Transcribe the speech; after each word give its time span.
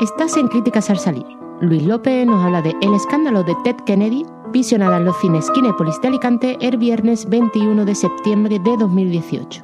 Estás 0.00 0.36
en 0.36 0.48
Críticas 0.48 0.90
al 0.90 0.98
Salir. 0.98 1.24
Luis 1.62 1.82
López 1.82 2.26
nos 2.26 2.44
habla 2.44 2.60
de 2.60 2.74
El 2.82 2.92
escándalo 2.92 3.42
de 3.42 3.56
Ted 3.64 3.76
Kennedy, 3.86 4.26
visionada 4.52 4.98
en 4.98 5.06
los 5.06 5.18
cines 5.22 5.50
Kinépolis 5.52 5.98
de 6.02 6.08
Alicante 6.08 6.58
el 6.60 6.76
viernes 6.76 7.26
21 7.30 7.82
de 7.82 7.94
septiembre 7.94 8.58
de 8.58 8.76
2018. 8.76 9.62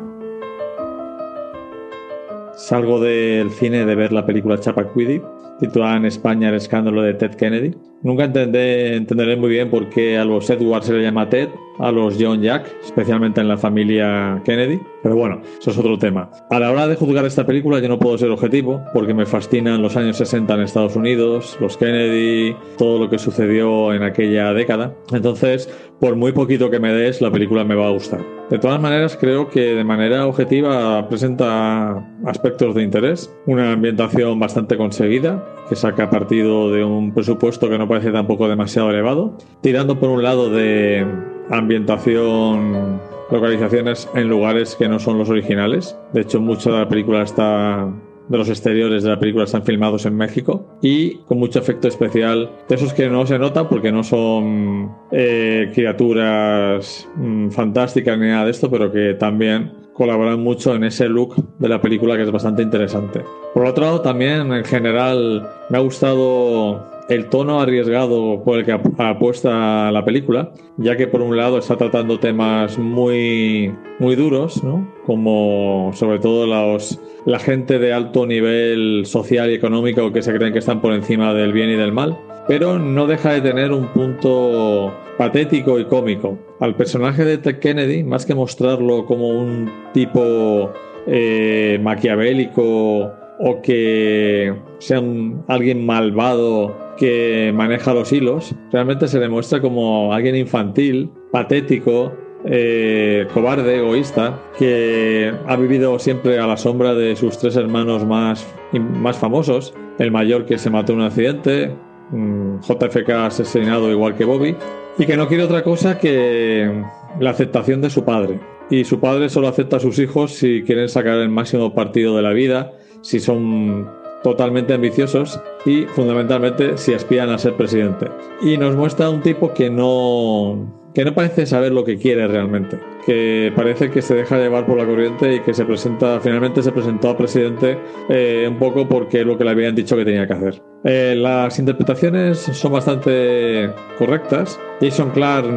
Salgo 2.56 2.98
del 2.98 3.50
cine 3.50 3.84
de 3.84 3.95
ver 3.95 4.10
la 4.10 4.24
película 4.24 4.58
Chappaquiddy, 4.58 5.21
titulada 5.63 5.97
en 5.97 6.06
España 6.06 6.49
El 6.49 6.56
escándalo 6.56 7.03
de 7.03 7.15
Ted 7.15 7.35
Kennedy. 7.37 7.72
Nunca 8.03 8.24
entendé, 8.24 8.97
entenderé 8.97 9.37
muy 9.37 9.49
bien 9.49 9.71
por 9.71 9.88
qué 9.88 10.19
a 10.19 10.24
los 10.24 10.51
Edwards 10.51 10.87
se 10.87 10.92
le 10.92 11.03
llama 11.03 11.28
Ted, 11.28 11.49
a 11.78 11.92
los 11.92 12.17
John 12.19 12.42
Jack, 12.42 12.67
especialmente 12.85 13.40
en 13.40 13.46
la 13.46 13.56
familia 13.56 14.42
Kennedy. 14.45 14.81
Pero 15.04 15.14
bueno, 15.14 15.40
eso 15.60 15.71
es 15.71 15.78
otro 15.78 15.96
tema. 15.96 16.28
A 16.51 16.59
la 16.59 16.73
hora 16.73 16.88
de 16.88 16.96
juzgar 16.96 17.24
esta 17.24 17.46
película 17.46 17.78
yo 17.78 17.88
no 17.88 18.01
puedo 18.01 18.19
ser 18.19 18.30
objetivo 18.30 18.83
porque 18.92 19.14
me 19.14 19.24
fascinan 19.24 19.83
los 19.83 19.96
años 19.96 20.16
60 20.16 20.52
en 20.52 20.60
Estados 20.62 20.96
Unidos, 20.96 21.56
los 21.60 21.77
Kennedy, 21.77 22.56
todo 22.77 22.98
lo 22.98 23.08
que 23.08 23.20
sucedió 23.20 23.94
en 23.94 24.02
aquella 24.02 24.52
década. 24.52 24.97
Entonces, 25.12 25.70
por 26.00 26.16
muy 26.16 26.33
poquito 26.33 26.70
que 26.70 26.80
me 26.80 26.92
des, 26.92 27.20
la 27.20 27.30
película 27.30 27.62
me 27.62 27.77
va 27.77 27.86
a 27.86 27.92
gustar. 27.92 28.41
De 28.52 28.59
todas 28.59 28.79
maneras, 28.79 29.16
creo 29.19 29.48
que 29.48 29.74
de 29.74 29.83
manera 29.83 30.27
objetiva 30.27 31.09
presenta 31.09 32.06
aspectos 32.27 32.75
de 32.75 32.83
interés, 32.83 33.34
una 33.47 33.73
ambientación 33.73 34.38
bastante 34.38 34.77
conseguida, 34.77 35.42
que 35.70 35.75
saca 35.75 36.11
partido 36.11 36.70
de 36.70 36.84
un 36.84 37.15
presupuesto 37.15 37.70
que 37.70 37.78
no 37.78 37.88
parece 37.88 38.12
tampoco 38.12 38.51
demasiado 38.51 38.91
elevado, 38.91 39.38
tirando 39.62 39.98
por 39.98 40.11
un 40.11 40.23
lado 40.23 40.51
de 40.51 41.02
ambientación, 41.48 43.01
localizaciones 43.30 44.06
en 44.15 44.28
lugares 44.28 44.77
que 44.77 44.87
no 44.87 44.98
son 44.98 45.16
los 45.16 45.30
originales. 45.30 45.97
De 46.12 46.20
hecho, 46.20 46.39
mucha 46.39 46.70
de 46.73 46.78
la 46.80 46.89
película 46.91 47.23
está 47.23 47.89
de 48.28 48.38
los 48.38 48.48
exteriores 48.48 49.02
de 49.02 49.10
la 49.10 49.18
película 49.18 49.44
están 49.44 49.64
filmados 49.64 50.06
en 50.06 50.16
México 50.16 50.78
y 50.82 51.16
con 51.26 51.38
mucho 51.38 51.58
efecto 51.58 51.88
especial 51.88 52.50
de 52.68 52.74
esos 52.74 52.92
que 52.92 53.08
no 53.08 53.26
se 53.26 53.38
notan 53.38 53.69
porque 53.69 53.92
no 53.92 54.02
son 54.02 54.94
eh, 55.10 55.70
criaturas 55.74 57.08
mm, 57.16 57.50
fantásticas 57.50 58.19
ni 58.19 58.28
nada 58.28 58.44
de 58.44 58.50
esto 58.50 58.70
pero 58.70 58.91
que 58.92 59.14
también 59.14 59.72
colaboran 59.92 60.41
mucho 60.41 60.74
en 60.74 60.84
ese 60.84 61.08
look 61.08 61.36
de 61.58 61.69
la 61.69 61.80
película 61.80 62.16
que 62.16 62.22
es 62.22 62.30
bastante 62.30 62.62
interesante. 62.62 63.22
Por 63.55 63.66
otro 63.66 63.84
lado 63.84 64.00
también 64.00 64.52
en 64.52 64.64
general 64.64 65.48
me 65.69 65.78
ha 65.78 65.80
gustado 65.80 66.91
el 67.14 67.28
tono 67.28 67.60
arriesgado 67.60 68.42
por 68.44 68.58
el 68.58 68.64
que 68.64 68.72
apuesta 68.98 69.91
la 69.92 70.05
película, 70.05 70.52
ya 70.77 70.96
que 70.96 71.06
por 71.06 71.22
un 71.22 71.36
lado 71.36 71.58
está 71.58 71.77
tratando 71.77 72.19
temas 72.19 72.78
muy, 72.78 73.74
muy 73.98 74.16
duros, 74.16 74.62
¿no? 74.64 74.92
como 75.06 75.91
sobre 75.94 76.19
todo 76.19 76.46
los, 76.46 77.00
la 77.27 77.38
gente 77.38 77.78
de 77.78 77.92
alto 77.92 78.27
nivel 78.27 79.02
social 79.04 79.50
y 79.50 79.54
económico 79.54 80.12
que 80.12 80.22
se 80.22 80.34
creen 80.34 80.52
que 80.52 80.58
están 80.60 80.80
por 80.80 80.92
encima 80.92 81.34
del 81.34 81.52
bien 81.52 81.70
y 81.70 81.77
del 81.77 81.92
mal, 81.92 82.19
pero 82.48 82.78
no 82.78 83.06
deja 83.06 83.32
de 83.32 83.41
tener 83.41 83.72
un 83.72 83.88
punto 83.88 84.92
patético 85.19 85.78
y 85.78 85.84
cómico. 85.84 86.38
Al 86.60 86.74
personaje 86.74 87.24
de 87.24 87.38
Ted 87.38 87.58
Kennedy, 87.58 88.02
más 88.02 88.26
que 88.26 88.34
mostrarlo 88.34 89.06
como 89.06 89.28
un 89.28 89.70
tipo 89.92 90.72
eh, 91.06 91.78
maquiavélico 91.82 93.12
o 93.44 93.60
que 93.62 94.54
sea 94.78 95.02
alguien 95.48 95.84
malvado 95.84 96.76
que 97.03 97.50
maneja 97.53 97.92
los 97.92 98.12
hilos, 98.12 98.55
realmente 98.70 99.08
se 99.08 99.19
demuestra 99.19 99.61
como 99.61 100.12
alguien 100.12 100.36
infantil, 100.36 101.11
patético, 101.33 102.12
eh, 102.44 103.27
cobarde, 103.34 103.78
egoísta, 103.78 104.41
que 104.56 105.34
ha 105.48 105.56
vivido 105.56 105.98
siempre 105.98 106.39
a 106.39 106.47
la 106.47 106.56
sombra 106.56 106.94
de 106.94 107.17
sus 107.17 107.39
tres 107.39 107.56
hermanos 107.56 108.06
más, 108.06 108.47
más 108.72 109.19
famosos, 109.19 109.75
el 109.98 110.12
mayor 110.12 110.47
que 110.47 110.59
se 110.59 110.70
mató 110.70 110.92
en 110.92 111.00
un 111.00 111.06
accidente, 111.06 111.75
mm, 112.12 112.61
JFK 112.61 113.11
asesinado 113.27 113.91
igual 113.91 114.14
que 114.14 114.25
Bobby, 114.25 114.55
y 114.97 115.05
que 115.05 115.16
no 115.16 115.27
quiere 115.27 115.42
otra 115.42 115.64
cosa 115.64 115.98
que 115.98 116.84
la 117.19 117.31
aceptación 117.31 117.81
de 117.81 117.91
su 117.91 118.05
padre. 118.05 118.38
Y 118.71 118.84
su 118.84 119.00
padre 119.00 119.28
solo 119.28 119.49
acepta 119.49 119.78
a 119.78 119.81
sus 119.81 119.99
hijos 119.99 120.34
si 120.34 120.62
quieren 120.62 120.88
sacar 120.88 121.19
el 121.19 121.31
máximo 121.31 121.75
partido 121.75 122.15
de 122.15 122.22
la 122.22 122.31
vida, 122.31 122.71
si 123.00 123.19
son 123.19 123.88
totalmente 124.22 124.75
ambiciosos 124.75 125.41
y 125.65 125.83
fundamentalmente 125.83 126.77
si 126.77 126.94
aspiran 126.94 127.31
a 127.31 127.38
ser 127.38 127.55
presidente. 127.55 128.09
Y 128.43 128.56
nos 128.56 128.77
muestra 128.77 129.10
un 129.10 129.21
tipo 129.21 129.53
que 129.53 129.71
no 129.71 130.83
que 130.94 131.05
no 131.06 131.15
parece 131.15 131.47
saber 131.47 131.72
lo 131.72 131.84
que 131.84 131.97
quiere 131.97 132.28
realmente, 132.28 132.78
que 133.06 133.50
parece 133.56 133.91
que 133.91 134.03
se 134.03 134.15
deja 134.15 134.37
llevar 134.37 134.66
por 134.66 134.77
la 134.77 134.84
corriente 134.84 135.37
y 135.37 135.41
que 135.41 135.55
se 135.55 135.65
presenta, 135.65 136.21
finalmente 136.21 136.62
se 136.62 136.71
presentó 136.71 137.09
a 137.09 137.16
presidente 137.16 137.78
eh, 138.11 138.47
un 138.47 138.59
poco 138.59 138.87
porque 138.87 139.21
es 139.21 139.27
lo 139.27 139.38
que 139.38 139.44
le 139.44 139.50
habían 139.50 139.75
dicho 139.75 139.97
que 139.97 140.05
tenía 140.05 140.27
que 140.27 140.32
hacer. 140.34 140.62
Eh, 140.84 141.15
las 141.16 141.59
interpretaciones 141.59 142.38
son 142.38 142.72
bastante 142.72 143.71
correctas. 143.99 144.61
Jason 144.82 145.11
Clark 145.12 145.49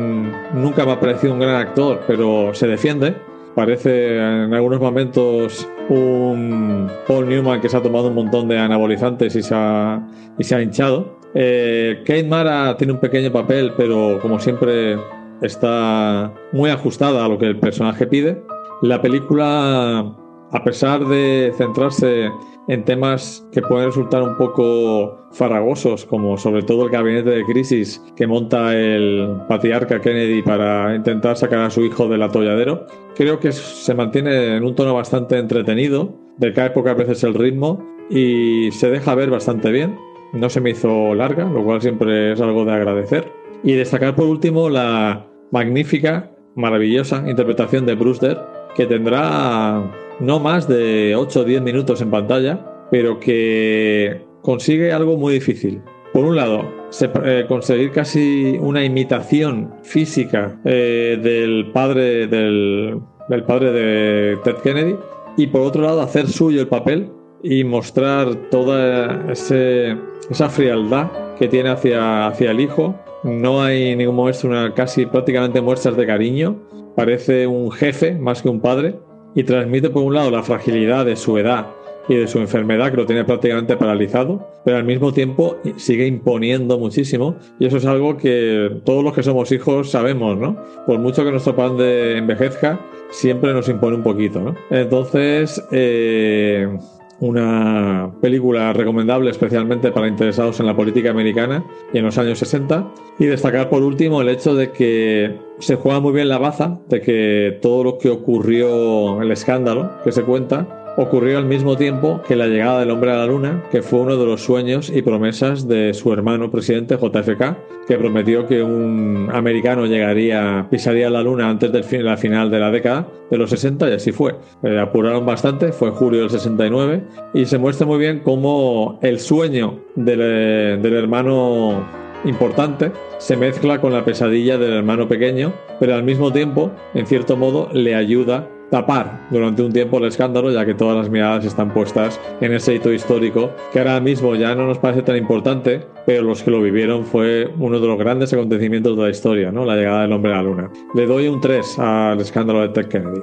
nunca 0.54 0.86
me 0.86 0.94
ha 0.94 1.00
parecido 1.02 1.34
un 1.34 1.40
gran 1.40 1.56
actor, 1.56 2.02
pero 2.08 2.54
se 2.54 2.68
defiende 2.68 3.16
Parece 3.56 4.18
en 4.18 4.54
algunos 4.54 4.82
momentos 4.82 5.68
un 5.90 6.90
Paul 7.08 7.28
Newman 7.28 7.62
que 7.62 7.70
se 7.70 7.78
ha 7.78 7.82
tomado 7.82 8.08
un 8.08 8.16
montón 8.16 8.48
de 8.48 8.58
anabolizantes 8.58 9.36
y 9.36 9.42
se 9.42 9.54
ha, 9.56 10.06
y 10.38 10.44
se 10.44 10.56
ha 10.56 10.62
hinchado. 10.62 11.20
Eh, 11.34 12.02
Kate 12.06 12.24
Mara 12.24 12.78
tiene 12.78 12.94
un 12.94 13.00
pequeño 13.00 13.32
papel, 13.32 13.74
pero 13.76 14.20
como 14.22 14.40
siempre 14.40 14.98
está 15.42 16.32
muy 16.52 16.70
ajustada 16.70 17.26
a 17.26 17.28
lo 17.28 17.38
que 17.38 17.46
el 17.46 17.60
personaje 17.60 18.08
pide. 18.08 18.42
La 18.82 19.02
película, 19.02 20.16
a 20.52 20.64
pesar 20.64 21.06
de 21.06 21.54
centrarse 21.58 22.30
en 22.68 22.84
temas 22.84 23.46
que 23.52 23.62
pueden 23.62 23.88
resultar 23.88 24.24
un 24.24 24.38
poco 24.38 25.28
farragosos, 25.32 26.06
como 26.06 26.38
sobre 26.38 26.64
todo 26.64 26.86
el 26.86 26.90
gabinete 26.90 27.30
de 27.30 27.44
crisis 27.44 28.02
que 28.16 28.26
monta 28.26 28.76
el 28.76 29.38
patriarca 29.48 30.02
Kennedy 30.02 30.42
para 30.42 30.96
intentar 30.96 31.38
sacar 31.38 31.60
a 31.60 31.70
su 31.70 31.82
hijo 31.82 32.08
del 32.08 32.24
atolladero, 32.24 32.88
creo 33.16 33.40
que 33.40 33.52
se 33.52 33.94
mantiene 33.94 34.58
en 34.58 34.64
un 34.64 34.76
tono 34.76 34.94
bastante 34.94 35.38
entretenido, 35.38 36.16
decae 36.38 36.72
pocas 36.72 36.98
veces 36.98 37.24
el 37.24 37.34
ritmo 37.34 37.84
y 38.10 38.72
se 38.72 38.90
deja 38.90 39.16
ver 39.16 39.30
bastante 39.30 39.72
bien. 39.72 39.98
No 40.34 40.50
se 40.50 40.60
me 40.60 40.72
hizo 40.72 41.14
larga, 41.14 41.46
lo 41.46 41.64
cual 41.64 41.82
siempre 41.82 42.34
es 42.34 42.42
algo 42.42 42.66
de 42.66 42.74
agradecer. 42.74 43.32
Y 43.64 43.74
destacar 43.74 44.16
por 44.16 44.26
último 44.26 44.70
la 44.70 45.28
magnífica, 45.52 46.32
maravillosa 46.56 47.24
interpretación 47.28 47.86
de 47.86 47.96
Brewster, 47.96 48.38
que 48.76 48.86
tendrá 48.86 49.92
no 50.20 50.40
más 50.40 50.68
de 50.68 51.16
8 51.16 51.40
o 51.40 51.44
10 51.44 51.62
minutos 51.62 52.02
en 52.02 52.12
pantalla, 52.12 52.88
pero 52.92 53.20
que 53.20 54.22
consigue 54.42 54.92
algo 54.92 55.18
muy 55.18 55.34
difícil. 55.34 55.82
Por 56.14 56.24
un 56.26 56.36
lado, 56.36 56.64
eh, 57.02 57.46
conseguir 57.48 57.92
casi 57.92 58.58
una 58.62 58.84
imitación 58.84 59.74
física 59.84 60.58
eh, 60.64 61.20
del 61.22 61.72
padre 61.74 62.28
del, 62.28 63.02
padre 63.46 63.72
de 63.72 64.38
Ted 64.44 64.56
Kennedy 64.64 64.96
y 65.36 65.48
por 65.48 65.62
otro 65.62 65.82
lado 65.82 66.02
hacer 66.02 66.30
suyo 66.30 66.62
el 66.62 66.68
papel 66.68 67.10
y 67.44 67.66
mostrar 67.66 68.50
toda 68.50 69.30
esa 69.30 70.50
frialdad 70.50 71.12
que 71.38 71.50
tiene 71.50 71.70
hacia, 71.70 72.28
hacia 72.28 72.52
el 72.52 72.62
hijo. 72.62 72.96
No 73.26 73.64
hay 73.64 73.96
ningún 73.96 74.16
momento, 74.16 74.48
casi 74.76 75.08
prácticamente 75.08 75.60
muestras 75.60 75.98
de 75.98 76.06
cariño. 76.06 76.62
Parece 76.96 77.48
un 77.48 77.72
jefe 77.72 78.14
más 78.14 78.44
que 78.44 78.50
un 78.50 78.62
padre 78.62 79.00
y 79.34 79.44
transmite 79.44 79.90
por 79.90 80.04
un 80.04 80.14
lado 80.14 80.30
la 80.30 80.44
fragilidad 80.44 81.06
de 81.08 81.16
su 81.16 81.36
edad 81.40 81.66
y 82.08 82.14
de 82.14 82.28
su 82.28 82.38
enfermedad 82.38 82.92
que 82.92 82.98
lo 82.98 83.08
tiene 83.08 83.24
prácticamente 83.24 83.78
paralizado, 83.78 84.48
pero 84.64 84.78
al 84.78 84.84
mismo 84.84 85.12
tiempo 85.12 85.58
sigue 85.76 86.06
imponiendo 86.06 86.78
muchísimo 86.78 87.36
y 87.58 87.66
eso 87.66 87.78
es 87.78 87.86
algo 87.88 88.16
que 88.16 88.80
todos 88.86 89.04
los 89.04 89.14
que 89.14 89.24
somos 89.24 89.52
hijos 89.52 89.90
sabemos, 89.90 90.38
¿no? 90.38 90.56
Por 90.86 91.00
mucho 91.00 91.24
que 91.24 91.32
nuestro 91.32 91.56
padre 91.56 92.20
envejezca, 92.20 92.80
siempre 93.10 93.54
nos 93.54 93.68
impone 93.70 93.96
un 93.96 94.04
poquito, 94.04 94.40
¿no? 94.40 94.56
Entonces, 94.70 95.64
eh, 95.72 96.78
una 97.20 98.12
película 98.22 98.74
recomendable 98.74 99.32
especialmente 99.32 99.92
para 99.92 100.08
interesados 100.08 100.60
en 100.60 100.66
la 100.66 100.76
política 100.76 101.12
americana 101.12 101.64
y 101.94 102.00
en 102.00 102.06
los 102.06 102.18
años 102.18 102.40
60. 102.40 102.92
Y 103.20 103.26
destacar 103.26 103.70
por 103.70 103.84
último 103.84 104.22
el 104.22 104.30
hecho 104.30 104.56
de 104.56 104.72
que 104.72 105.40
se 105.60 105.76
juega 105.76 106.00
muy 106.00 106.14
bien 106.14 106.30
la 106.30 106.38
baza, 106.38 106.80
de 106.90 107.02
que 107.02 107.60
todo 107.62 107.84
lo 107.84 107.98
que 107.98 108.10
ocurrió, 108.10 109.22
el 109.22 109.32
escándalo 109.32 109.92
que 110.04 110.12
se 110.12 110.24
cuenta, 110.24 110.85
ocurrió 110.98 111.38
al 111.38 111.46
mismo 111.46 111.76
tiempo 111.76 112.22
que 112.28 112.36
la 112.36 112.48
llegada 112.48 112.80
del 112.80 112.92
hombre 112.92 113.12
a 113.12 113.18
la 113.18 113.26
luna, 113.26 113.64
que 113.72 113.82
fue 113.82 114.00
uno 114.00 114.18
de 114.18 114.26
los 114.26 114.44
sueños 114.44 114.90
y 114.90 115.02
promesas 115.02 115.68
de 115.68 115.94
su 115.94 116.12
hermano 116.14 116.52
presidente 116.52 116.98
JFK, 116.98 117.86
que 117.88 117.98
prometió 117.98 118.48
que 118.48 118.64
un 118.64 119.30
americano 119.32 119.86
llegaría, 119.86 120.68
pisaría 120.70 121.10
la 121.10 121.22
luna 121.22 121.50
antes 121.50 121.72
de 121.72 122.02
la 122.02 122.18
final 122.18 122.50
de 122.50 122.60
la 122.60 122.72
década 122.72 123.08
de 123.30 123.38
los 123.38 123.50
60 123.50 123.90
y 123.90 123.94
así 123.94 124.12
fue. 124.12 124.36
Eh, 124.64 124.80
apuraron 124.80 125.26
bastante, 125.26 125.72
fue 125.72 125.92
julio 125.92 126.22
del 126.22 126.30
69 126.30 127.04
y 127.34 127.46
se 127.46 127.58
muestra 127.58 127.86
muy 127.86 128.00
bien 128.00 128.20
cómo 128.20 129.00
el 129.02 129.20
sueño 129.20 129.80
eh, 129.98 130.80
del 130.82 130.94
hermano 130.94 131.86
importante 132.24 132.92
se 133.20 133.38
mezcla 133.38 133.80
con 133.80 133.94
la 133.94 134.04
pesadilla 134.04 134.58
del 134.58 134.74
hermano 134.74 135.08
pequeño, 135.08 135.54
pero 135.80 135.96
al 135.96 136.04
mismo 136.04 136.32
tiempo, 136.32 136.72
en 136.94 137.06
cierto 137.06 137.38
modo, 137.38 137.70
le 137.72 137.96
ayuda 137.96 138.50
tapar 138.70 139.28
durante 139.30 139.62
un 139.62 139.72
tiempo 139.72 139.98
el 139.98 140.06
escándalo, 140.06 140.52
ya 140.52 140.66
que 140.66 140.74
todas 140.74 140.98
las 140.98 141.10
miradas 141.10 141.46
están 141.46 141.74
puestas 141.74 142.20
en 142.42 142.54
ese 142.54 142.76
hito 142.76 142.92
histórico 142.92 143.52
que 143.72 143.80
ahora 143.80 144.00
mismo 144.00 144.36
ya 144.36 144.56
no 144.56 144.68
nos 144.68 144.78
parece 144.78 145.02
tan 145.02 145.16
importante, 145.18 145.86
pero 146.06 146.24
los 146.24 146.44
que 146.44 146.52
lo 146.52 146.62
vivieron 146.62 147.06
fue 147.06 147.50
uno 147.60 147.80
de 147.80 147.88
los 147.88 147.98
grandes 147.98 148.34
acontecimientos 148.34 148.98
de 148.98 149.04
la 149.04 149.10
historia, 149.10 149.52
¿no? 149.52 149.66
La 149.66 149.76
llegada 149.76 150.02
del 150.04 150.14
hombre 150.14 150.34
a 150.34 150.38
la 150.38 150.44
luna. 150.44 150.72
Le 150.94 151.06
doy 151.06 151.28
un 151.28 151.42
3 151.42 151.80
al 151.80 152.20
escándalo 152.20 152.62
de 152.62 152.70
Ted 152.70 152.88
Kennedy. 152.88 153.22